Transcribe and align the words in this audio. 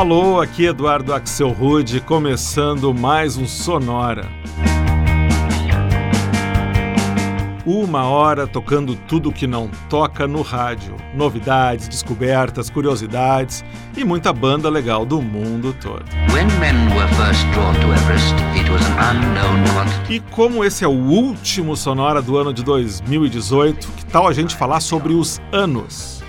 Alô, 0.00 0.40
aqui 0.40 0.64
Eduardo 0.64 1.12
Axel 1.12 1.50
Rude, 1.50 2.00
começando 2.00 2.94
mais 2.94 3.36
um 3.36 3.46
Sonora. 3.46 4.26
Uma 7.66 8.04
hora 8.04 8.46
tocando 8.46 8.96
tudo 8.96 9.30
que 9.30 9.46
não 9.46 9.70
toca 9.90 10.26
no 10.26 10.40
rádio. 10.40 10.96
Novidades, 11.14 11.86
descobertas, 11.86 12.70
curiosidades 12.70 13.62
e 13.94 14.02
muita 14.02 14.32
banda 14.32 14.70
legal 14.70 15.04
do 15.04 15.20
mundo 15.20 15.76
todo. 15.78 16.06
e 20.08 20.18
como 20.18 20.64
esse 20.64 20.82
é 20.82 20.88
o 20.88 20.92
último 20.92 21.76
Sonora 21.76 22.22
do 22.22 22.38
ano 22.38 22.54
de 22.54 22.64
2018, 22.64 23.86
que 23.98 24.06
tal 24.06 24.26
a 24.26 24.32
gente 24.32 24.56
falar 24.56 24.80
sobre 24.80 25.12
os 25.12 25.38
anos? 25.52 26.19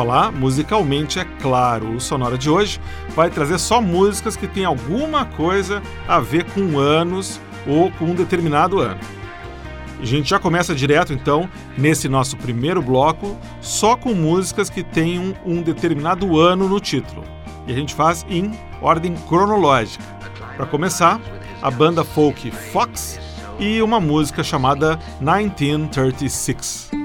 Falar 0.00 0.32
musicalmente, 0.32 1.18
é 1.18 1.26
claro. 1.42 1.94
O 1.94 2.00
Sonora 2.00 2.38
de 2.38 2.48
hoje 2.48 2.80
vai 3.14 3.28
trazer 3.28 3.58
só 3.58 3.82
músicas 3.82 4.34
que 4.34 4.46
têm 4.46 4.64
alguma 4.64 5.26
coisa 5.26 5.82
a 6.08 6.18
ver 6.18 6.44
com 6.52 6.78
anos 6.78 7.38
ou 7.66 7.90
com 7.92 8.06
um 8.06 8.14
determinado 8.14 8.80
ano. 8.80 8.98
A 10.00 10.04
gente 10.06 10.30
já 10.30 10.38
começa 10.38 10.74
direto 10.74 11.12
então 11.12 11.46
nesse 11.76 12.08
nosso 12.08 12.34
primeiro 12.38 12.80
bloco, 12.80 13.36
só 13.60 13.94
com 13.94 14.14
músicas 14.14 14.70
que 14.70 14.82
tenham 14.82 15.34
um 15.44 15.60
determinado 15.60 16.40
ano 16.40 16.66
no 16.66 16.80
título. 16.80 17.22
E 17.66 17.72
a 17.72 17.74
gente 17.74 17.94
faz 17.94 18.24
em 18.30 18.52
ordem 18.80 19.14
cronológica. 19.28 20.02
Para 20.56 20.64
começar, 20.64 21.20
a 21.60 21.70
banda 21.70 22.02
folk 22.02 22.50
Fox 22.50 23.20
e 23.58 23.82
uma 23.82 24.00
música 24.00 24.42
chamada 24.42 24.98
1936. 25.20 26.99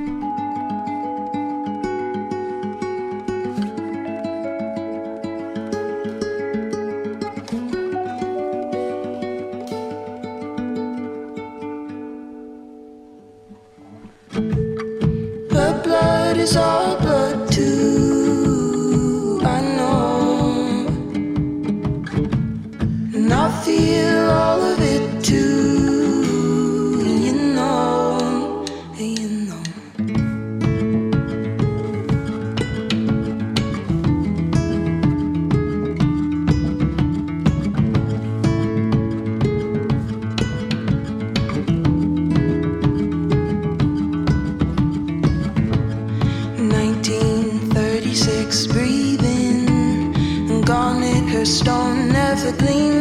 a 51.46 51.48
stone 51.48 52.08
never 52.10 52.52
gleams. 52.54 52.95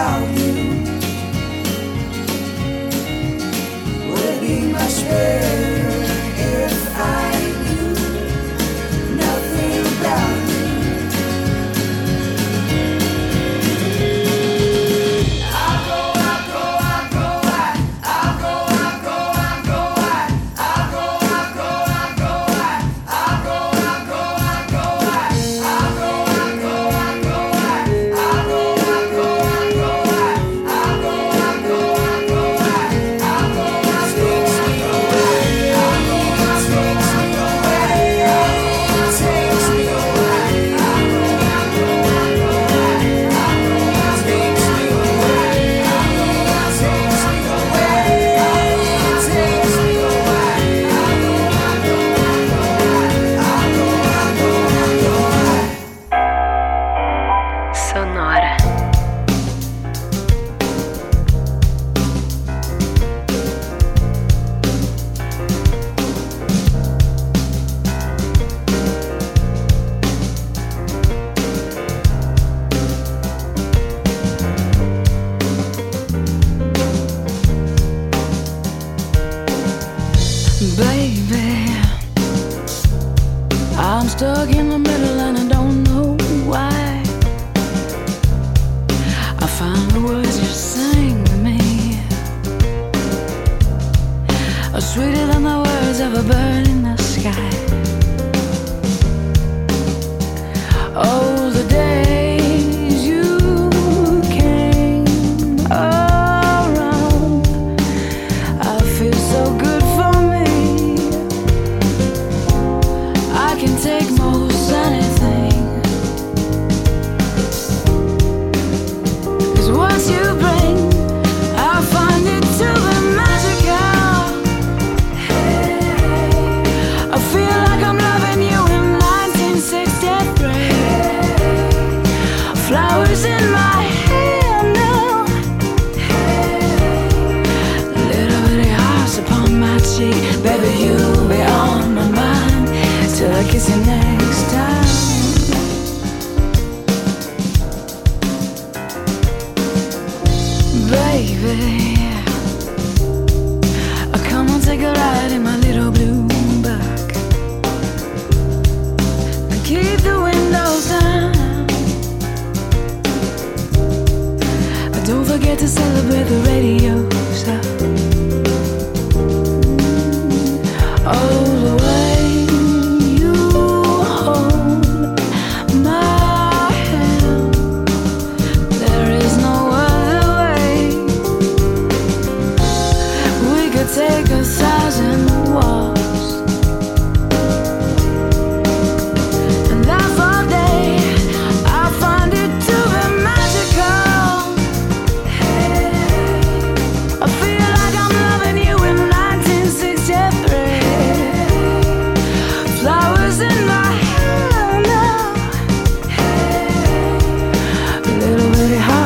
out. 0.00 0.39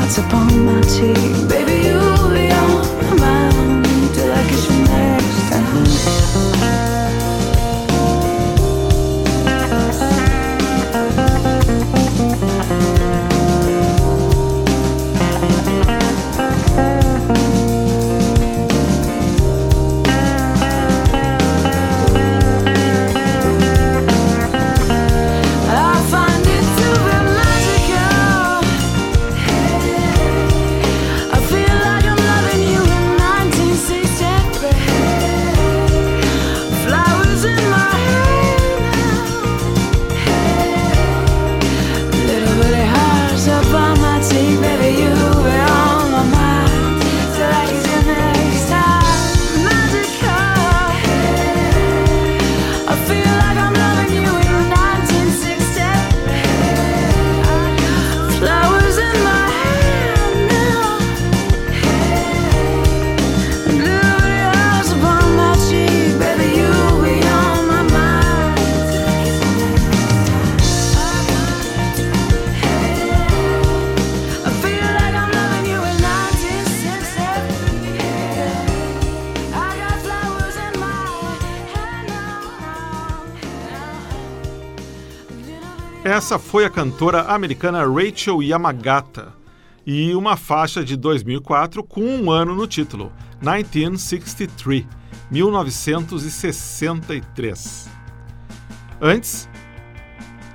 spots 0.04 0.18
upon 0.18 0.66
my 0.66 0.80
teeth, 0.82 1.48
Baby, 1.48 1.88
you. 1.88 2.13
Essa 86.24 86.38
foi 86.38 86.64
a 86.64 86.70
cantora 86.70 87.24
americana 87.24 87.86
Rachel 87.86 88.42
Yamagata 88.42 89.34
e 89.84 90.14
uma 90.14 90.38
faixa 90.38 90.82
de 90.82 90.96
2004 90.96 91.84
com 91.84 92.00
um 92.00 92.30
ano 92.30 92.54
no 92.54 92.66
título, 92.66 93.12
1963, 93.42 94.86
1963. 95.30 97.90
Antes 99.02 99.46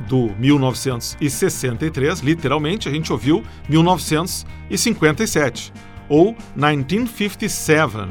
do 0.07 0.31
1963, 0.39 2.21
literalmente, 2.21 2.89
a 2.89 2.91
gente 2.91 3.13
ouviu 3.13 3.43
1957, 3.69 5.71
ou 6.09 6.35
1957, 6.55 8.09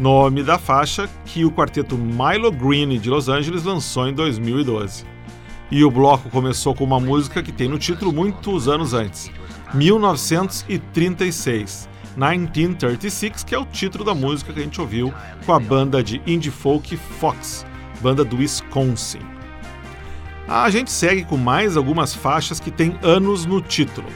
nome 0.00 0.42
da 0.42 0.58
faixa 0.58 1.10
que 1.26 1.44
o 1.44 1.52
quarteto 1.52 1.98
Milo 1.98 2.50
Green 2.50 2.98
de 2.98 3.10
Los 3.10 3.28
Angeles 3.28 3.64
lançou 3.64 4.08
em 4.08 4.14
2012. 4.14 5.15
E 5.70 5.84
o 5.84 5.90
bloco 5.90 6.30
começou 6.30 6.74
com 6.74 6.84
uma 6.84 7.00
música 7.00 7.42
que 7.42 7.50
tem 7.50 7.68
no 7.68 7.78
título 7.78 8.12
muitos 8.12 8.68
anos 8.68 8.94
antes, 8.94 9.32
1936. 9.74 11.88
1936, 12.16 13.44
que 13.44 13.54
é 13.54 13.58
o 13.58 13.66
título 13.66 14.04
da 14.04 14.14
música 14.14 14.52
que 14.52 14.60
a 14.60 14.62
gente 14.62 14.80
ouviu 14.80 15.12
com 15.44 15.52
a 15.52 15.60
banda 15.60 16.02
de 16.02 16.22
indie 16.26 16.50
folk 16.50 16.96
Fox, 16.96 17.66
banda 18.00 18.24
do 18.24 18.38
Wisconsin. 18.38 19.20
A 20.48 20.70
gente 20.70 20.90
segue 20.90 21.24
com 21.24 21.36
mais 21.36 21.76
algumas 21.76 22.14
faixas 22.14 22.60
que 22.60 22.70
têm 22.70 22.96
anos 23.02 23.44
no 23.44 23.60
título. 23.60 24.08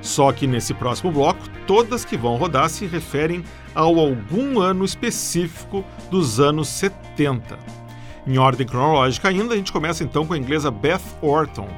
Só 0.00 0.32
que 0.32 0.46
nesse 0.46 0.72
próximo 0.72 1.12
bloco, 1.12 1.40
todas 1.66 2.04
que 2.04 2.16
vão 2.16 2.36
rodar 2.36 2.70
se 2.70 2.86
referem 2.86 3.44
ao 3.74 3.98
algum 3.98 4.60
ano 4.60 4.84
específico 4.84 5.84
dos 6.10 6.40
anos 6.40 6.68
70. 6.68 7.81
Em 8.26 8.38
ordem 8.38 8.66
cronológica 8.66 9.28
ainda, 9.28 9.54
a 9.54 9.56
gente 9.56 9.72
começa 9.72 10.04
então 10.04 10.26
com 10.26 10.34
a 10.34 10.38
inglesa 10.38 10.70
Beth 10.70 11.00
Orton 11.20 11.68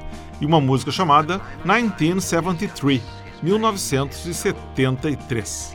e 0.40 0.46
uma 0.46 0.60
música 0.60 0.90
chamada 0.90 1.40
1973, 1.64 3.00
1973. 3.42 5.74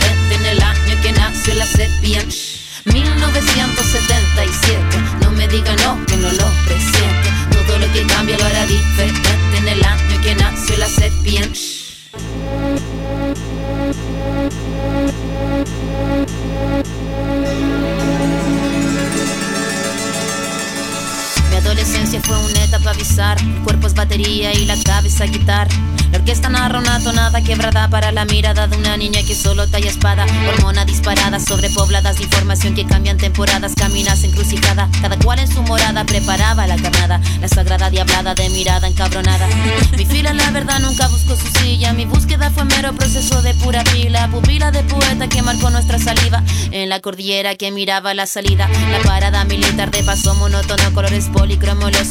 nació 2.01 2.17
la 2.17 2.31
serpiente. 2.31 2.35
1977, 2.85 4.81
no 5.21 5.31
me 5.31 5.47
diga 5.47 5.75
no, 5.83 6.03
que 6.05 6.17
no 6.17 6.31
lo 6.31 6.45
presiento. 6.65 7.29
Todo 7.51 7.77
lo 7.77 7.93
que 7.93 8.05
cambia 8.07 8.37
lo 8.37 8.45
hará 8.45 8.65
diferente 8.65 9.29
en 9.57 9.67
el 9.67 9.83
año 9.83 10.21
que 10.21 10.35
nació 10.35 10.77
la 10.77 10.87
serpiente. 10.87 11.59
Batería 24.01 24.51
y 24.53 24.65
la 24.65 24.75
cabeza 24.83 25.25
guitarra. 25.25 25.71
La 26.11 26.17
orquesta 26.17 26.49
narra 26.49 26.79
una 26.79 26.99
tonada 27.01 27.41
quebrada 27.41 27.87
para 27.87 28.11
la 28.11 28.25
mirada 28.25 28.67
de 28.67 28.75
una 28.75 28.97
niña 28.97 29.21
que 29.25 29.33
solo 29.33 29.67
talla 29.67 29.89
espada. 29.89 30.25
Hormona 30.49 30.83
disparada 30.83 31.39
sobre 31.39 31.69
pobladas 31.69 32.17
de 32.17 32.23
información 32.23 32.75
que 32.75 32.85
cambian 32.85 33.17
temporadas, 33.17 33.73
caminas 33.75 34.23
encrucijada. 34.23 34.89
Cada 35.01 35.17
cual 35.19 35.39
en 35.39 35.47
su 35.47 35.61
morada 35.63 36.03
preparaba 36.03 36.67
la 36.67 36.75
carnada, 36.75 37.21
la 37.39 37.47
sagrada 37.47 37.89
diablada 37.89 38.33
de 38.35 38.49
mirada 38.49 38.87
encabronada. 38.87 39.47
Mi 39.97 40.05
fila, 40.05 40.33
la 40.33 40.51
verdad, 40.51 40.79
nunca 40.79 41.07
buscó 41.07 41.37
su 41.37 41.47
silla. 41.59 41.93
Mi 41.93 42.05
búsqueda 42.05 42.49
fue 42.49 42.65
mero 42.65 42.91
proceso 42.93 43.41
de 43.41 43.53
pura 43.53 43.83
pila. 43.85 44.27
Pupila 44.29 44.71
de 44.71 44.83
poeta 44.83 45.29
que 45.29 45.41
marcó 45.41 45.69
nuestra 45.69 45.97
saliva. 45.97 46.43
En 46.71 46.89
la 46.89 46.99
cordillera 46.99 47.55
que 47.55 47.71
miraba 47.71 48.13
la 48.13 48.25
salida. 48.25 48.67
La 48.91 48.99
parada 48.99 49.45
militar 49.45 49.91
de 49.91 50.03
paso 50.03 50.35
monótono, 50.35 50.93
colores 50.93 51.29
policromos, 51.31 51.91
los 51.93 52.10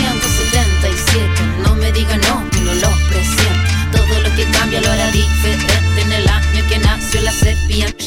cambia 4.71 4.81
lo 4.87 4.93
hará 4.93 5.11
diferente. 5.11 6.01
En 6.01 6.11
el 6.13 6.27
año 6.27 6.67
que 6.69 6.79
nació 6.79 7.21
la 7.21 7.31
serpiente 7.33 8.05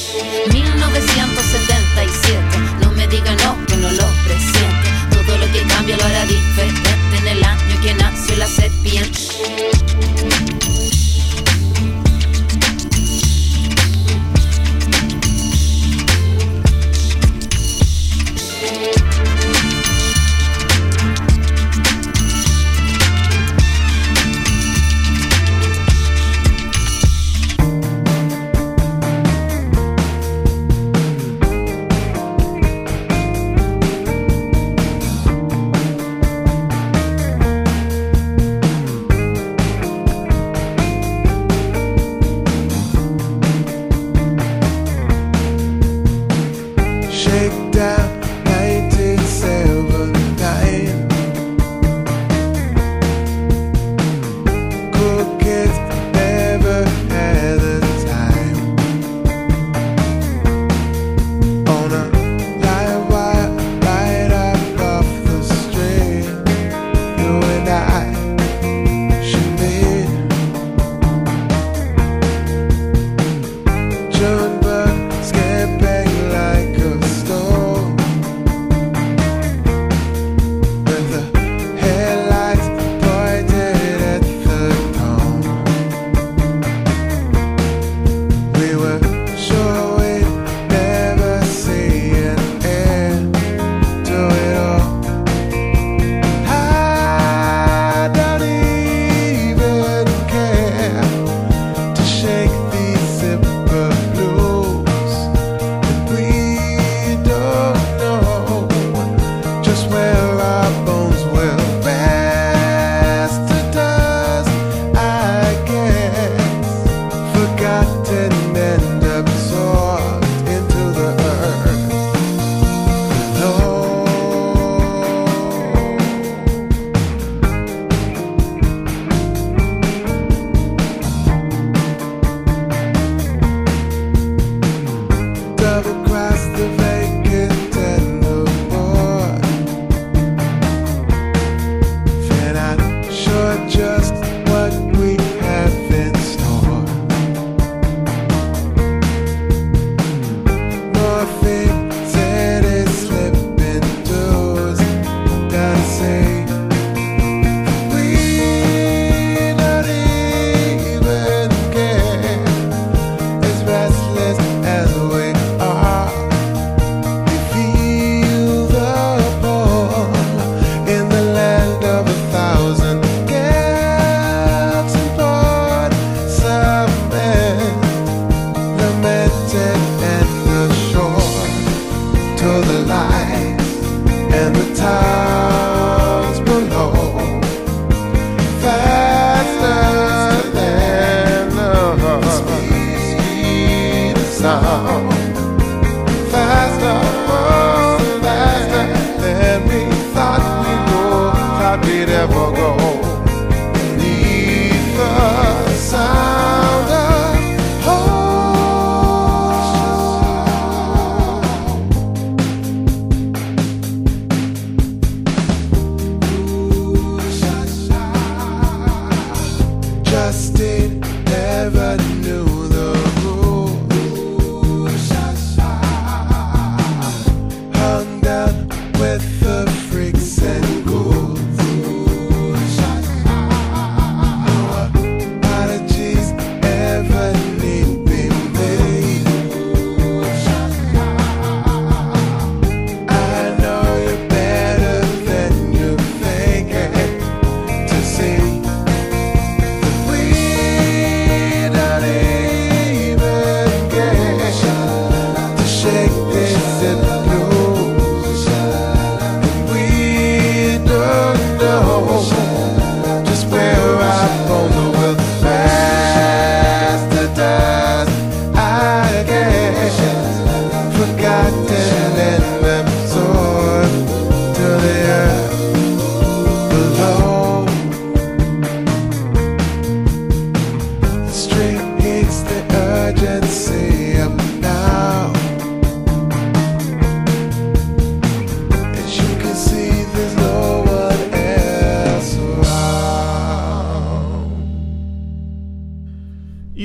1977 0.50 2.40
No 2.80 2.90
me 2.92 3.06
diga 3.06 3.36
no, 3.44 3.56
que 3.66 3.76
no 3.76 3.90
lo 3.90 4.06
presiento. 4.24 4.88
Todo 5.10 5.36
lo 5.38 5.52
que 5.52 5.62
cambia 5.62 5.96
lo 5.96 6.04
hará 6.04 6.24
diferente. 6.24 6.90
En 7.18 7.28
el 7.28 7.44
año 7.44 7.80
que 7.82 7.92
nació 7.94 8.36
la 8.36 8.46
serpiente 8.46 9.20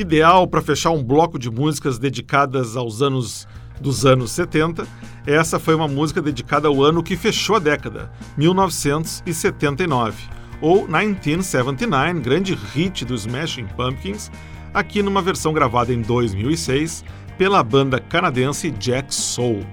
ideal 0.09 0.47
para 0.47 0.59
fechar 0.59 0.89
um 0.89 1.03
bloco 1.03 1.37
de 1.37 1.51
músicas 1.51 1.99
dedicadas 1.99 2.75
aos 2.75 3.03
anos 3.03 3.47
dos 3.79 4.07
anos 4.07 4.31
70, 4.31 4.87
essa 5.25 5.59
foi 5.59 5.75
uma 5.75 5.87
música 5.87 6.19
dedicada 6.19 6.67
ao 6.67 6.83
ano 6.83 7.03
que 7.03 7.15
fechou 7.15 7.57
a 7.57 7.59
década, 7.59 8.11
1979, 8.35 10.23
ou 10.59 10.87
1979, 10.87 12.21
grande 12.21 12.57
hit 12.73 13.05
dos 13.05 13.21
Smashing 13.21 13.67
Pumpkins, 13.67 14.31
aqui 14.73 15.03
numa 15.03 15.21
versão 15.21 15.53
gravada 15.53 15.93
em 15.93 16.01
2006 16.01 17.05
pela 17.37 17.63
banda 17.63 17.99
canadense 17.99 18.71
Jack 18.71 19.13
Soul. 19.13 19.63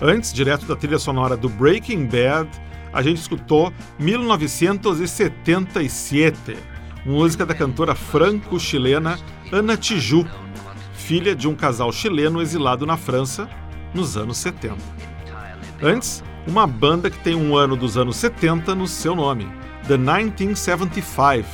Antes, 0.00 0.32
direto 0.32 0.66
da 0.66 0.74
trilha 0.74 0.98
sonora 0.98 1.36
do 1.36 1.48
Breaking 1.48 2.06
Bad, 2.06 2.50
a 2.92 3.00
gente 3.00 3.20
escutou 3.20 3.72
1977, 4.00 6.56
música 7.06 7.46
da 7.46 7.54
cantora 7.54 7.94
franco-chilena 7.94 9.16
Ana 9.52 9.76
Tiju, 9.76 10.26
filha 10.94 11.36
de 11.36 11.46
um 11.46 11.54
casal 11.54 11.92
chileno 11.92 12.40
exilado 12.40 12.86
na 12.86 12.96
França 12.96 13.46
nos 13.92 14.16
anos 14.16 14.38
70. 14.38 14.78
Antes, 15.82 16.24
uma 16.46 16.66
banda 16.66 17.10
que 17.10 17.18
tem 17.18 17.34
um 17.34 17.54
ano 17.54 17.76
dos 17.76 17.98
anos 17.98 18.16
70 18.16 18.74
no 18.74 18.88
seu 18.88 19.14
nome, 19.14 19.46
The 19.86 19.98
1975, 19.98 21.46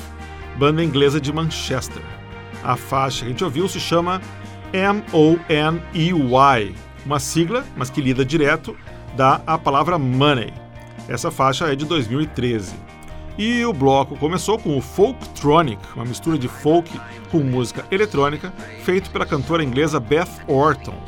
banda 0.57 0.85
inglesa 0.85 1.21
de 1.21 1.33
Manchester. 1.33 2.05
A 2.63 2.77
faixa 2.77 3.23
que 3.23 3.25
a 3.25 3.29
gente 3.31 3.43
ouviu 3.43 3.67
se 3.67 3.81
chama 3.81 4.23
M-O-N-E-Y, 4.73 6.75
uma 7.05 7.19
sigla, 7.19 7.67
mas 7.77 7.91
que 7.91 8.01
lida 8.01 8.25
direto, 8.25 8.77
dá 9.17 9.43
a 9.45 9.59
palavra 9.59 9.99
money. 9.99 10.55
Essa 11.09 11.33
faixa 11.33 11.73
é 11.73 11.75
de 11.75 11.85
2013. 11.85 12.77
E 13.39 13.65
o 13.65 13.73
bloco 13.73 14.15
começou 14.17 14.59
com 14.59 14.77
o 14.77 14.81
Folktronic, 14.81 15.81
uma 15.95 16.05
mistura 16.05 16.37
de 16.37 16.49
folk 16.49 17.01
com 17.31 17.39
música 17.39 17.85
eletrônica, 17.89 18.53
feito 18.83 19.11
pela 19.11 19.25
cantora 19.25 19.63
inglesa 19.63 20.01
Beth 20.01 20.43
Orton, 20.49 21.01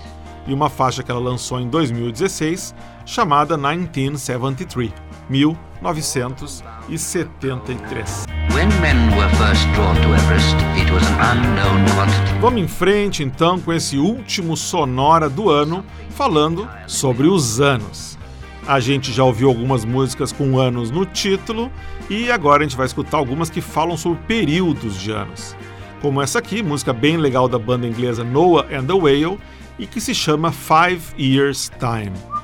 e 0.46 0.54
uma 0.54 0.70
faixa 0.70 1.02
que 1.02 1.10
ela 1.10 1.18
lançou 1.18 1.58
em 1.58 1.68
2016, 1.68 2.72
chamada 3.04 3.56
1973, 3.56 4.92
1973. 5.28 8.26
When 8.54 8.68
men 8.80 9.10
were 9.16 9.28
first 9.36 9.66
drawn 9.74 9.96
to 9.96 10.14
Everest, 10.14 10.54
it 10.76 10.88
was 10.92 11.02
an 11.08 11.18
unknown 11.32 11.84
quantity. 11.96 12.38
Vamos 12.40 12.62
em 12.62 12.68
frente 12.68 13.24
então 13.24 13.58
com 13.58 13.72
esse 13.72 13.98
último 13.98 14.56
sonora 14.56 15.28
do 15.28 15.50
ano, 15.50 15.84
falando 16.10 16.68
sobre 16.86 17.26
os 17.26 17.60
anos. 17.60 18.09
A 18.70 18.78
gente 18.78 19.10
já 19.10 19.24
ouviu 19.24 19.48
algumas 19.48 19.84
músicas 19.84 20.30
com 20.30 20.56
anos 20.56 20.92
no 20.92 21.04
título 21.04 21.72
e 22.08 22.30
agora 22.30 22.62
a 22.62 22.62
gente 22.62 22.76
vai 22.76 22.86
escutar 22.86 23.16
algumas 23.16 23.50
que 23.50 23.60
falam 23.60 23.96
sobre 23.96 24.20
períodos 24.28 24.96
de 24.96 25.10
anos. 25.10 25.56
Como 26.00 26.22
essa 26.22 26.38
aqui, 26.38 26.62
música 26.62 26.92
bem 26.92 27.16
legal 27.16 27.48
da 27.48 27.58
banda 27.58 27.84
inglesa 27.84 28.22
Noah 28.22 28.68
and 28.72 28.84
the 28.84 28.92
Whale 28.92 29.40
e 29.76 29.88
que 29.88 30.00
se 30.00 30.14
chama 30.14 30.52
Five 30.52 31.00
Years 31.18 31.68
Time. 31.80 32.39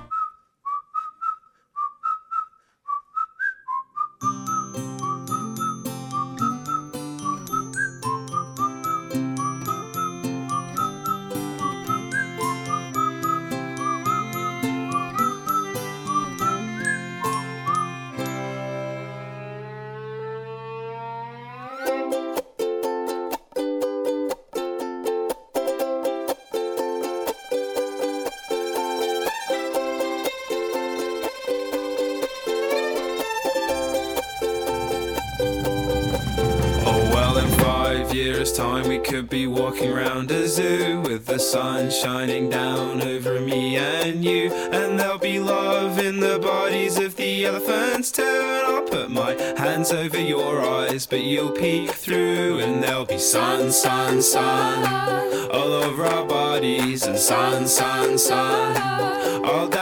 Could 39.26 39.30
be 39.30 39.46
walking 39.48 39.90
around 39.90 40.30
a 40.30 40.46
zoo 40.46 41.00
with 41.00 41.26
the 41.26 41.38
sun 41.38 41.90
shining 41.90 42.48
down 42.48 43.02
over 43.02 43.40
me 43.40 43.76
and 43.76 44.24
you. 44.24 44.52
And 44.52 45.00
there'll 45.00 45.18
be 45.18 45.40
love 45.40 45.98
in 45.98 46.20
the 46.20 46.38
bodies 46.38 46.96
of 46.96 47.16
the 47.16 47.44
elephants 47.44 48.12
too. 48.12 48.22
And 48.22 48.66
I'll 48.66 48.82
put 48.82 49.10
my 49.10 49.32
hands 49.56 49.90
over 49.90 50.20
your 50.20 50.60
eyes, 50.60 51.06
but 51.06 51.24
you'll 51.24 51.50
peek 51.50 51.90
through. 51.90 52.60
And 52.60 52.80
there'll 52.80 53.04
be 53.04 53.18
sun, 53.18 53.72
sun, 53.72 54.22
sun 54.22 54.84
all 55.50 55.72
over 55.72 56.04
our 56.04 56.24
bodies, 56.24 57.04
and 57.04 57.18
sun, 57.18 57.66
sun, 57.66 58.18
sun 58.18 59.35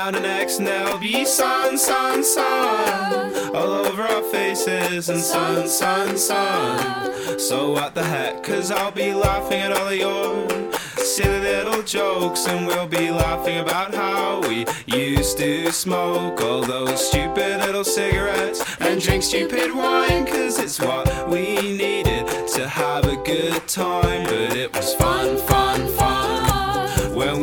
down 0.05 0.15
our 0.15 0.21
necks. 0.21 0.59
And 0.59 0.67
there'll 0.67 0.99
be 0.99 1.25
sun, 1.25 1.79
sun, 1.79 2.25
sun 2.25 3.55
all 3.55 3.87
over 3.87 4.03
our 4.03 4.23
faces, 4.25 5.09
and 5.09 5.21
sun, 5.21 5.69
sun, 5.69 6.17
sun. 6.17 7.39
So 7.39 7.73
what 7.73 7.95
the 7.95 8.05
heck? 8.05 8.43
Cause 8.43 8.71
I'll 8.71 8.91
be 8.91 9.13
laughing 9.13 9.61
at 9.61 9.73
all 9.73 9.89
of 9.89 9.97
your 9.97 10.73
silly 10.97 11.41
little 11.41 11.83
jokes, 11.83 12.47
and 12.47 12.67
we'll 12.67 12.89
be 12.89 13.11
laughing 13.11 13.59
about 13.59 13.95
how 13.95 14.41
we 14.49 14.67
used 14.87 15.39
to 15.39 15.71
smoke 15.71 16.41
all 16.41 16.63
those 16.63 17.07
stupid 17.09 17.61
little 17.61 17.85
cigarettes 17.85 18.63
and 18.81 19.01
drink 19.01 19.23
stupid 19.23 19.75
wine, 19.75 20.27
cause 20.27 20.59
it's 20.59 20.81
what 20.81 21.29
we 21.29 21.57
needed 21.77 22.27
to 22.49 22.69
have 22.69 23.05
a 23.05 23.17
good 23.17 23.67
time. 23.69 24.25
But 24.25 24.57
it 24.57 24.75
was 24.75 24.95
fun, 24.95 25.37
fun, 25.47 25.64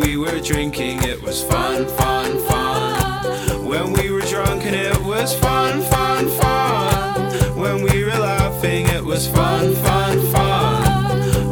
we 0.02 0.18
were 0.18 0.40
drinking, 0.40 1.04
it 1.04 1.22
was 1.22 1.44
fun, 1.44 1.88
fun, 1.88 2.38
fun. 2.48 3.66
When 3.66 3.94
we 3.94 4.10
were 4.12 4.22
drunk, 4.22 4.66
and 4.66 4.76
it 4.76 4.98
was 5.04 5.38
fun, 5.38 5.82
fun, 5.84 6.28
fun. 6.28 7.32
When 7.56 7.84
we 7.84 8.04
were 8.04 8.18
laughing, 8.18 8.88
it 8.88 9.04
was 9.04 9.28
fun, 9.28 9.76
fun, 9.76 10.20
fun. 10.34 10.84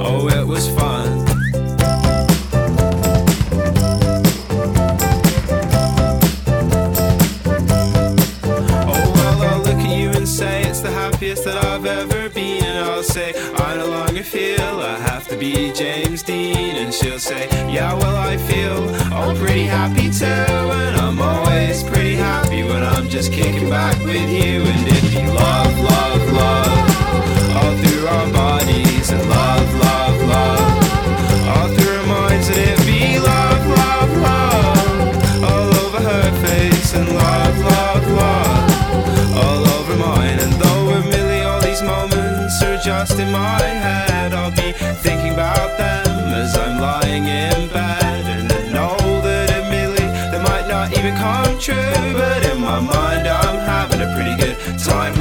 Oh, 0.01 0.27
it 0.29 0.45
was 0.45 0.67
fun. 0.69 1.25
Oh 8.91 9.11
well, 9.15 9.41
I'll 9.43 9.59
look 9.59 9.75
at 9.75 9.97
you 9.97 10.09
and 10.09 10.27
say 10.27 10.63
it's 10.63 10.81
the 10.81 10.91
happiest 10.91 11.43
that 11.45 11.63
I've 11.63 11.85
ever 11.85 12.29
been, 12.29 12.63
I'll 12.63 13.03
say 13.03 13.33
I 13.57 13.75
no 13.75 13.87
longer 13.87 14.23
feel 14.23 14.79
to 14.79 15.08
be 15.39 15.71
James 15.71 16.21
Dean, 16.21 16.75
and 16.75 16.93
she'll 16.93 17.17
say 17.17 17.47
yeah, 17.71 17.93
well 17.93 18.17
I 18.17 18.35
feel 18.35 18.89
oh 19.13 19.33
pretty 19.37 19.63
happy 19.63 20.09
too, 20.11 20.25
and 20.25 20.97
I'm 20.97 21.21
always 21.21 21.81
pretty 21.81 22.15
happy 22.15 22.63
when 22.63 22.83
I'm 22.83 23.07
just 23.07 23.31
kicking 23.31 23.69
back 23.69 23.97
with 24.03 24.29
you, 24.29 24.61
and 24.61 24.87
it'd 24.87 25.11
be 25.11 25.25
love, 25.27 25.79
love, 25.79 26.33
love 26.33 27.55
all 27.55 27.77
through 27.77 28.07
our 28.07 28.33
bodies, 28.33 29.11
and 29.11 29.29
love, 29.29 29.73
love, 29.75 30.21
love 30.27 31.47
all 31.47 31.67
through 31.69 31.88
just 42.99 43.17
in 43.17 43.31
my 43.31 43.61
head, 43.61 44.33
I'll 44.33 44.51
be 44.51 44.73
thinking 45.05 45.31
about 45.31 45.77
them 45.77 46.33
as 46.33 46.57
I'm 46.57 46.81
lying 46.81 47.23
in 47.23 47.69
bed. 47.69 48.23
And 48.35 48.51
I 48.51 48.61
know 48.73 48.97
that 49.21 49.49
admittedly 49.51 50.07
they 50.31 50.41
might 50.43 50.67
not 50.67 50.91
even 50.97 51.15
come 51.15 51.57
true, 51.57 52.11
but 52.11 52.43
in 52.51 52.59
my 52.59 52.81
mind 52.81 53.25
I'm 53.25 53.59
having 53.73 54.01
a 54.01 54.13
pretty 54.15 54.35
good 54.35 54.57
time 54.77 55.13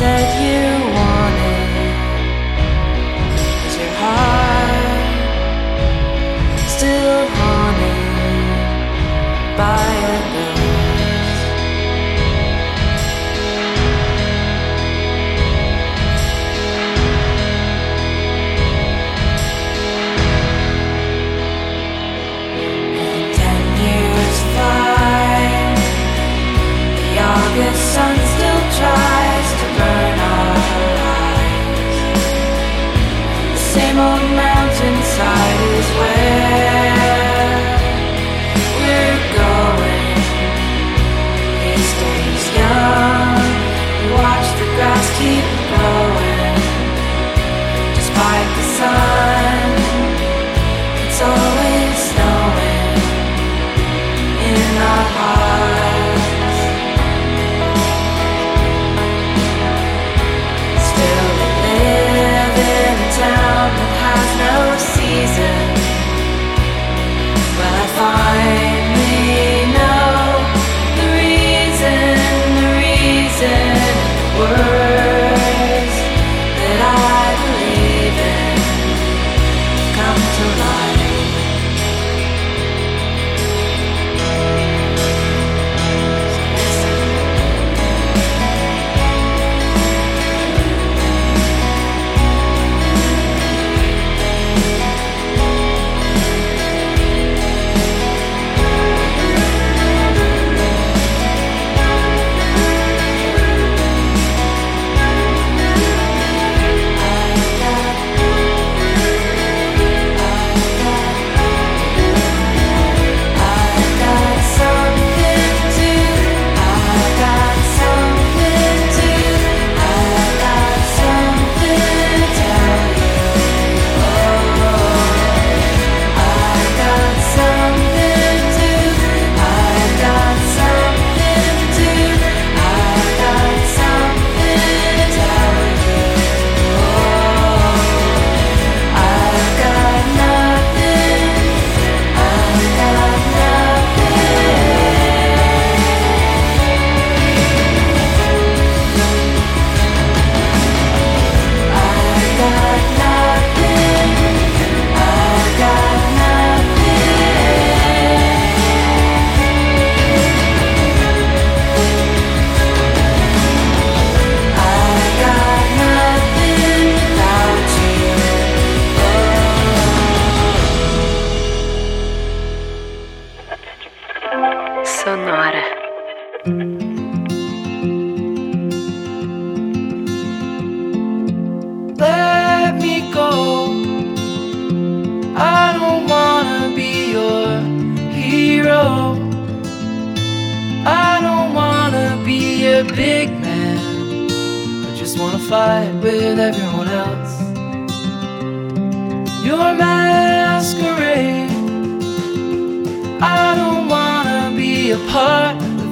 said 0.00 0.29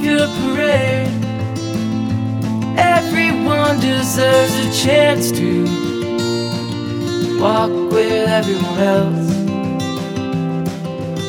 your 0.02 0.26
parade. 0.38 1.10
Everyone 2.76 3.80
deserves 3.80 4.54
a 4.66 4.72
chance 4.72 5.30
to 5.32 5.64
walk 7.40 7.70
with 7.92 8.28
everyone 8.28 8.78
else 8.78 9.28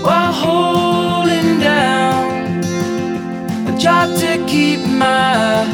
while 0.03 0.33
holding 0.33 1.59
down 1.59 2.63
a 3.67 3.77
job 3.77 4.15
to 4.17 4.43
keep 4.47 4.79
my 4.87 5.65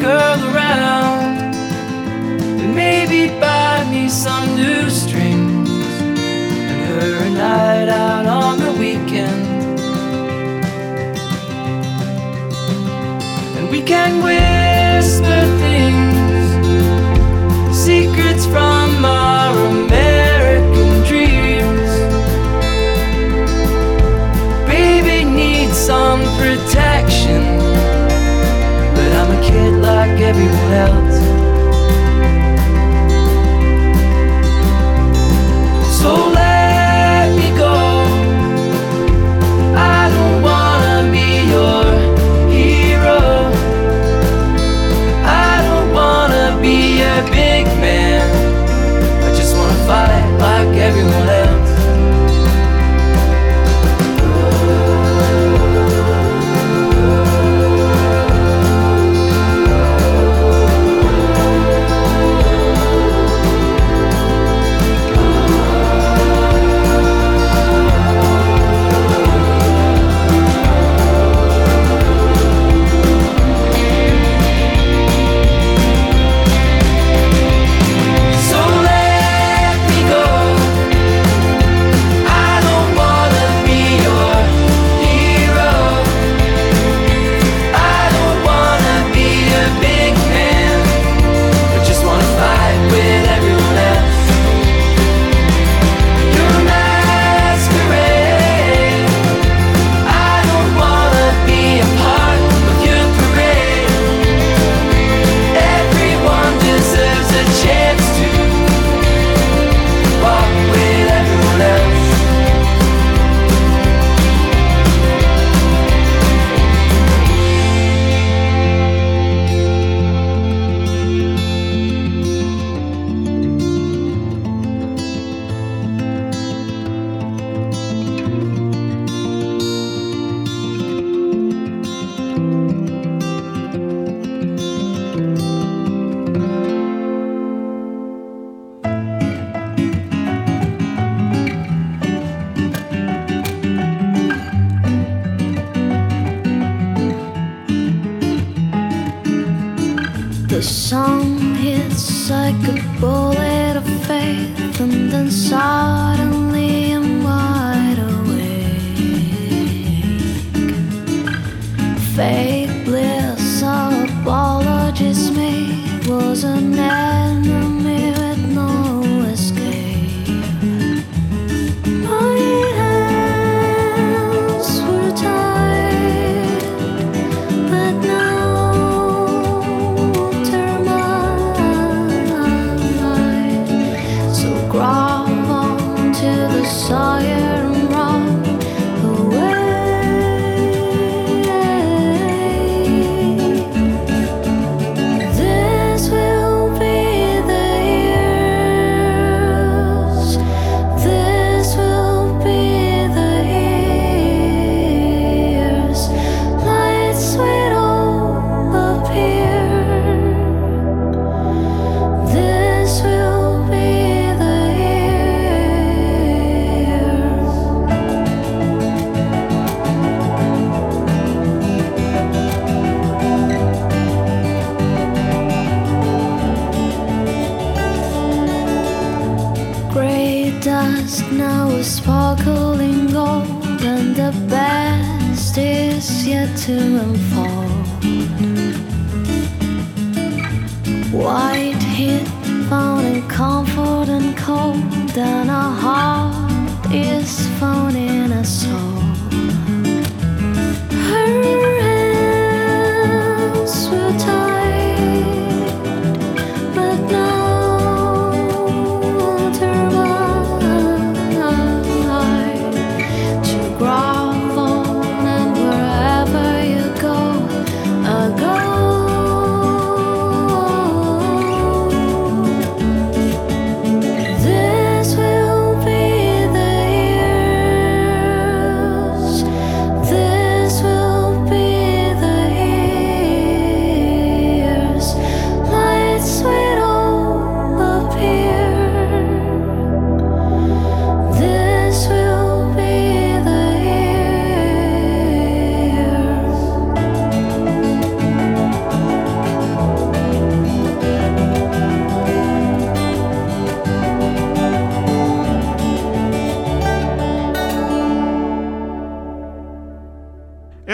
girl 0.00 0.38
around 0.54 1.54
and 2.60 2.74
maybe 2.74 3.28
buy 3.40 3.84
me 3.90 4.08
some 4.08 4.56
new 4.56 4.88
strings 4.88 5.68
and 5.68 6.80
her 6.88 7.24
a 7.26 7.30
night 7.30 7.88
out 7.88 8.26
on 8.26 8.58
the 8.58 8.72
weekend. 8.72 9.51
we 13.72 13.80
can 13.80 14.22
whisper 14.22 15.40
things, 15.62 16.46
secrets 17.74 18.44
from 18.44 19.02
our 19.02 19.56
American 19.70 21.02
dreams. 21.08 21.90
Baby 24.68 25.24
needs 25.24 25.74
some 25.74 26.20
protection, 26.36 27.42
but 28.94 29.10
I'm 29.18 29.30
a 29.38 29.42
kid 29.42 29.72
like 29.80 30.20
everyone 30.20 30.72
else. 30.86 31.18
So 35.98 36.31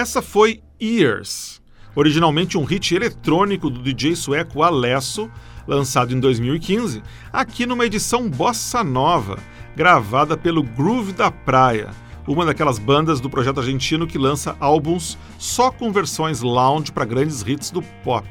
Essa 0.08 0.22
foi 0.22 0.62
Years, 0.80 1.60
originalmente 1.94 2.56
um 2.56 2.64
hit 2.64 2.94
eletrônico 2.94 3.68
do 3.68 3.82
DJ 3.82 4.16
sueco 4.16 4.62
Alesso, 4.62 5.30
lançado 5.66 6.14
em 6.14 6.18
2015, 6.18 7.02
aqui 7.30 7.66
numa 7.66 7.84
edição 7.84 8.26
bossa 8.26 8.82
nova, 8.82 9.38
gravada 9.76 10.34
pelo 10.34 10.62
Groove 10.62 11.12
da 11.12 11.30
Praia, 11.30 11.90
uma 12.26 12.46
daquelas 12.46 12.78
bandas 12.78 13.20
do 13.20 13.28
projeto 13.28 13.60
argentino 13.60 14.06
que 14.06 14.16
lança 14.16 14.56
álbuns 14.58 15.18
só 15.38 15.70
com 15.70 15.92
versões 15.92 16.40
lounge 16.40 16.90
para 16.90 17.04
grandes 17.04 17.42
hits 17.42 17.70
do 17.70 17.82
pop. 18.02 18.26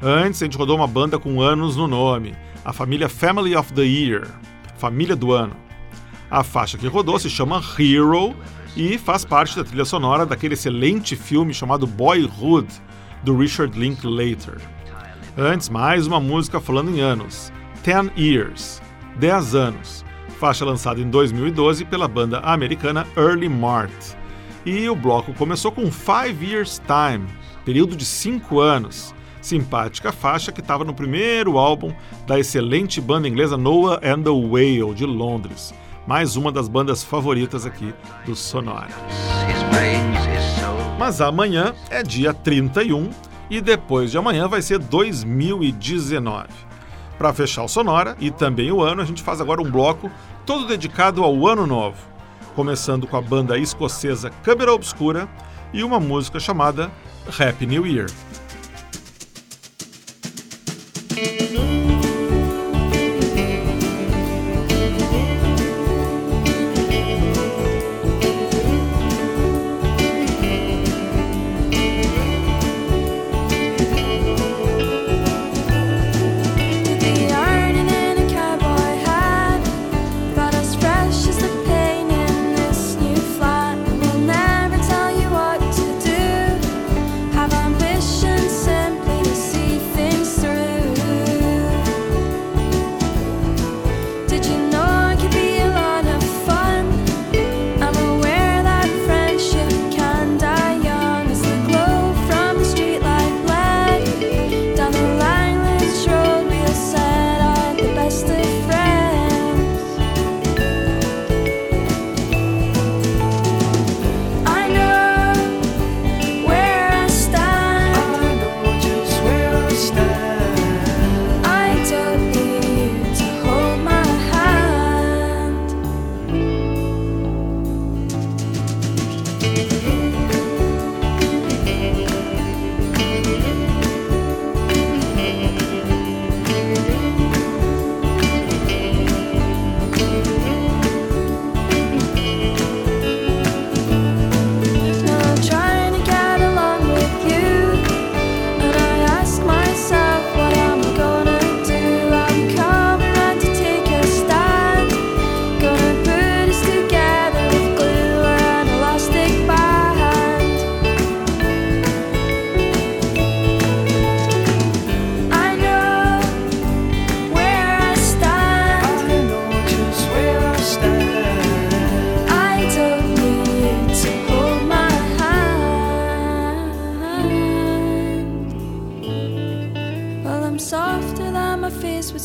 Antes, 0.00 0.40
a 0.40 0.44
gente 0.44 0.56
rodou 0.56 0.76
uma 0.76 0.86
banda 0.86 1.18
com 1.18 1.42
anos 1.42 1.74
no 1.74 1.88
nome, 1.88 2.36
a 2.64 2.72
família 2.72 3.08
Family 3.08 3.56
of 3.56 3.72
the 3.72 3.82
Year, 3.82 4.28
Família 4.76 5.16
do 5.16 5.32
Ano. 5.32 5.56
A 6.30 6.44
faixa 6.44 6.78
que 6.78 6.86
rodou 6.86 7.18
se 7.18 7.28
chama 7.28 7.60
Hero 7.76 8.36
e 8.78 8.96
faz 8.96 9.24
parte 9.24 9.56
da 9.56 9.64
trilha 9.64 9.84
sonora 9.84 10.24
daquele 10.24 10.54
excelente 10.54 11.16
filme 11.16 11.52
chamado 11.52 11.84
Boyhood, 11.84 12.68
do 13.24 13.36
Richard 13.36 13.76
Linklater. 13.76 14.60
Antes, 15.36 15.68
mais 15.68 16.06
uma 16.06 16.20
música 16.20 16.60
falando 16.60 16.96
em 16.96 17.00
anos, 17.00 17.52
Ten 17.82 18.08
Years, 18.16 18.80
10 19.16 19.54
anos, 19.56 20.04
faixa 20.38 20.64
lançada 20.64 21.00
em 21.00 21.10
2012 21.10 21.84
pela 21.86 22.06
banda 22.06 22.38
americana 22.38 23.04
Early 23.16 23.48
Mart. 23.48 24.14
E 24.64 24.88
o 24.88 24.94
bloco 24.94 25.34
começou 25.34 25.72
com 25.72 25.90
Five 25.90 26.46
Years 26.46 26.80
Time, 26.86 27.26
período 27.64 27.96
de 27.96 28.04
5 28.04 28.60
anos, 28.60 29.12
simpática 29.42 30.12
faixa 30.12 30.52
que 30.52 30.60
estava 30.60 30.84
no 30.84 30.94
primeiro 30.94 31.58
álbum 31.58 31.92
da 32.28 32.38
excelente 32.38 33.00
banda 33.00 33.26
inglesa 33.26 33.56
Noah 33.56 33.98
and 34.04 34.22
the 34.22 34.30
Whale, 34.30 34.94
de 34.94 35.04
Londres, 35.04 35.74
mais 36.08 36.36
uma 36.36 36.50
das 36.50 36.68
bandas 36.68 37.04
favoritas 37.04 37.66
aqui 37.66 37.94
do 38.24 38.34
Sonora. 38.34 38.88
Mas 40.98 41.20
amanhã 41.20 41.74
é 41.90 42.02
dia 42.02 42.32
31 42.32 43.10
e 43.50 43.60
depois 43.60 44.10
de 44.10 44.16
amanhã 44.16 44.48
vai 44.48 44.62
ser 44.62 44.78
2019. 44.78 46.48
Para 47.18 47.34
fechar 47.34 47.62
o 47.62 47.68
Sonora 47.68 48.16
e 48.18 48.30
também 48.30 48.72
o 48.72 48.80
ano, 48.80 49.02
a 49.02 49.04
gente 49.04 49.22
faz 49.22 49.38
agora 49.38 49.60
um 49.60 49.70
bloco 49.70 50.10
todo 50.46 50.66
dedicado 50.66 51.22
ao 51.22 51.46
Ano 51.46 51.66
Novo, 51.66 51.98
começando 52.56 53.06
com 53.06 53.18
a 53.18 53.20
banda 53.20 53.58
escocesa 53.58 54.30
Câmara 54.42 54.72
Obscura 54.72 55.28
e 55.74 55.84
uma 55.84 56.00
música 56.00 56.40
chamada 56.40 56.90
Happy 57.38 57.66
New 57.66 57.86
Year. 57.86 58.08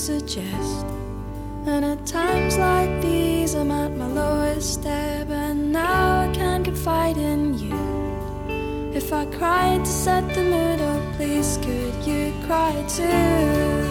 Suggest. 0.04 0.86
And 1.66 1.86
at 1.86 2.06
times 2.06 2.58
like 2.58 3.02
these, 3.02 3.56
I'm 3.56 3.72
at 3.72 3.96
my 3.96 4.08
lowest 4.08 4.86
ebb. 4.86 5.32
And 5.32 5.72
now 5.72 6.30
I 6.30 6.34
can 6.34 6.62
confide 6.62 7.16
in 7.16 7.58
you. 7.58 7.80
If 8.94 9.14
I 9.14 9.26
cried 9.38 9.86
to 9.86 9.92
set 9.92 10.28
the 10.36 10.44
mood, 10.44 10.82
oh, 10.82 11.02
please, 11.16 11.58
could 11.64 11.96
you 12.06 12.34
cry 12.46 12.74
too? 12.90 13.83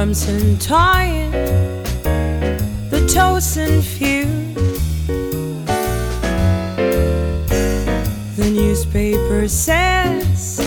arms 0.00 0.26
and 0.28 0.58
tying 0.58 1.30
the 2.88 3.06
toes 3.06 3.58
and 3.58 3.84
few. 3.84 4.24
The 8.36 8.50
newspaper 8.50 9.46
says. 9.46 10.59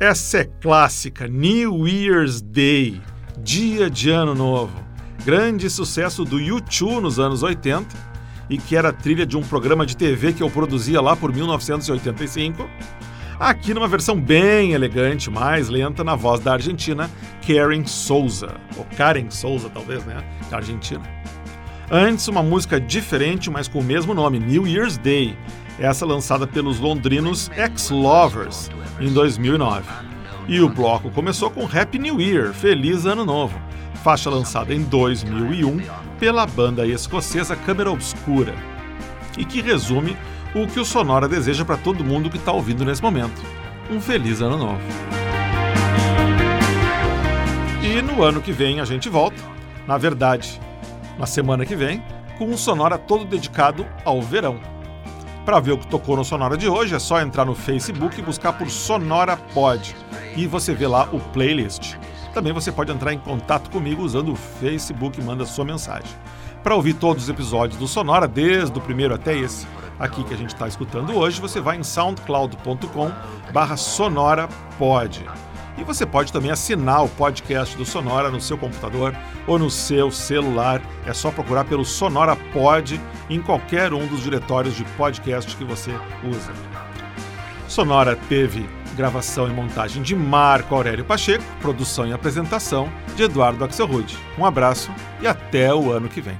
Essa 0.00 0.38
é 0.38 0.44
clássica, 0.44 1.26
New 1.26 1.88
Year's 1.88 2.40
Day, 2.40 3.02
Dia 3.42 3.90
de 3.90 4.10
Ano 4.10 4.32
Novo. 4.32 4.72
Grande 5.24 5.68
sucesso 5.68 6.24
do 6.24 6.36
U2 6.36 7.00
nos 7.00 7.18
anos 7.18 7.42
80 7.42 7.96
e 8.48 8.58
que 8.58 8.76
era 8.76 8.92
trilha 8.92 9.26
de 9.26 9.36
um 9.36 9.42
programa 9.42 9.84
de 9.84 9.96
TV 9.96 10.32
que 10.32 10.40
eu 10.40 10.48
produzia 10.48 11.00
lá 11.00 11.16
por 11.16 11.34
1985. 11.34 12.70
Aqui 13.40 13.74
numa 13.74 13.88
versão 13.88 14.20
bem 14.20 14.72
elegante, 14.72 15.32
mais 15.32 15.68
lenta, 15.68 16.04
na 16.04 16.14
voz 16.14 16.38
da 16.38 16.52
argentina 16.52 17.10
Karen 17.44 17.84
Souza. 17.84 18.54
Ou 18.76 18.84
Karen 18.96 19.30
Souza, 19.30 19.68
talvez, 19.68 20.04
né? 20.04 20.22
Da 20.48 20.58
Argentina. 20.58 21.02
Antes, 21.90 22.28
uma 22.28 22.42
música 22.42 22.80
diferente, 22.80 23.50
mas 23.50 23.66
com 23.66 23.80
o 23.80 23.84
mesmo 23.84 24.14
nome, 24.14 24.38
New 24.38 24.64
Year's 24.64 24.96
Day. 24.96 25.36
Essa 25.78 26.04
lançada 26.04 26.44
pelos 26.44 26.80
londrinos 26.80 27.48
Ex-Lovers 27.56 28.68
em 29.00 29.12
2009. 29.12 29.84
E 30.48 30.60
o 30.60 30.68
bloco 30.68 31.08
começou 31.10 31.50
com 31.50 31.66
Happy 31.66 32.00
New 32.00 32.20
Year, 32.20 32.52
Feliz 32.52 33.06
Ano 33.06 33.24
Novo, 33.24 33.56
faixa 34.02 34.28
lançada 34.28 34.74
em 34.74 34.82
2001 34.82 35.80
pela 36.18 36.44
banda 36.46 36.84
escocesa 36.84 37.54
Câmara 37.54 37.92
Obscura, 37.92 38.54
e 39.36 39.44
que 39.44 39.60
resume 39.60 40.16
o 40.52 40.66
que 40.66 40.80
o 40.80 40.84
Sonora 40.84 41.28
deseja 41.28 41.64
para 41.64 41.76
todo 41.76 42.04
mundo 42.04 42.28
que 42.28 42.38
está 42.38 42.50
ouvindo 42.50 42.84
nesse 42.84 43.02
momento: 43.02 43.40
um 43.88 44.00
Feliz 44.00 44.40
Ano 44.40 44.56
Novo. 44.56 44.80
E 47.82 48.02
no 48.02 48.24
ano 48.24 48.40
que 48.40 48.50
vem 48.50 48.80
a 48.80 48.84
gente 48.84 49.08
volta, 49.08 49.40
na 49.86 49.96
verdade, 49.96 50.60
na 51.16 51.26
semana 51.26 51.64
que 51.64 51.76
vem, 51.76 52.02
com 52.36 52.46
um 52.46 52.56
Sonora 52.56 52.98
todo 52.98 53.24
dedicado 53.24 53.86
ao 54.04 54.20
verão. 54.20 54.77
Para 55.48 55.60
ver 55.60 55.72
o 55.72 55.78
que 55.78 55.86
tocou 55.86 56.14
no 56.14 56.26
Sonora 56.26 56.58
de 56.58 56.68
hoje, 56.68 56.94
é 56.94 56.98
só 56.98 57.22
entrar 57.22 57.46
no 57.46 57.54
Facebook 57.54 58.20
e 58.20 58.22
buscar 58.22 58.52
por 58.52 58.68
Sonora 58.68 59.34
Pod. 59.54 59.96
E 60.36 60.46
você 60.46 60.74
vê 60.74 60.86
lá 60.86 61.08
o 61.10 61.18
playlist. 61.18 61.94
Também 62.34 62.52
você 62.52 62.70
pode 62.70 62.92
entrar 62.92 63.14
em 63.14 63.18
contato 63.18 63.70
comigo 63.70 64.02
usando 64.02 64.32
o 64.32 64.36
Facebook 64.36 65.18
e 65.18 65.24
manda 65.24 65.46
sua 65.46 65.64
mensagem. 65.64 66.10
Para 66.62 66.74
ouvir 66.74 66.92
todos 66.92 67.22
os 67.22 67.28
episódios 67.30 67.80
do 67.80 67.88
Sonora, 67.88 68.28
desde 68.28 68.76
o 68.76 68.82
primeiro 68.82 69.14
até 69.14 69.34
esse, 69.34 69.66
aqui 69.98 70.22
que 70.22 70.34
a 70.34 70.36
gente 70.36 70.52
está 70.52 70.68
escutando 70.68 71.16
hoje, 71.16 71.40
você 71.40 71.62
vai 71.62 71.78
em 71.78 71.82
soundcloud.com 71.82 73.10
barra 73.50 73.78
sonorapod. 73.78 75.24
E 75.78 75.84
você 75.84 76.04
pode 76.04 76.32
também 76.32 76.50
assinar 76.50 77.04
o 77.04 77.08
podcast 77.08 77.76
do 77.76 77.84
Sonora 77.84 78.30
no 78.30 78.40
seu 78.40 78.58
computador 78.58 79.14
ou 79.46 79.58
no 79.58 79.70
seu 79.70 80.10
celular. 80.10 80.82
É 81.06 81.12
só 81.12 81.30
procurar 81.30 81.64
pelo 81.64 81.84
Sonora 81.84 82.34
Pod 82.52 83.00
em 83.30 83.40
qualquer 83.40 83.94
um 83.94 84.06
dos 84.06 84.22
diretórios 84.22 84.74
de 84.74 84.84
podcast 84.96 85.56
que 85.56 85.64
você 85.64 85.92
usa. 86.24 86.52
Sonora 87.68 88.16
teve 88.28 88.68
gravação 88.96 89.46
e 89.46 89.52
montagem 89.52 90.02
de 90.02 90.16
Marco 90.16 90.74
Aurélio 90.74 91.04
Pacheco, 91.04 91.44
produção 91.60 92.08
e 92.08 92.12
apresentação 92.12 92.90
de 93.14 93.22
Eduardo 93.22 93.64
Axelrod. 93.64 94.18
Um 94.36 94.44
abraço 94.44 94.90
e 95.20 95.26
até 95.28 95.72
o 95.72 95.92
ano 95.92 96.08
que 96.08 96.20
vem. 96.20 96.38